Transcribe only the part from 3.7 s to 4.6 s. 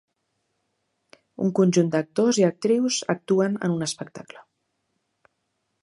un espectacle.